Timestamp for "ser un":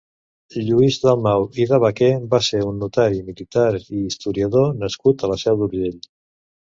2.49-2.79